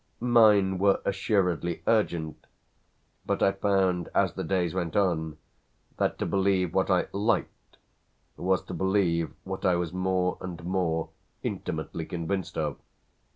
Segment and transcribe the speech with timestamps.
[0.19, 2.47] Mine were assuredly urgent,
[3.23, 5.37] but I found as the days went on
[5.97, 7.77] that to believe what I "liked"
[8.35, 11.09] was to believe what I was more and more
[11.43, 12.79] intimately convinced of.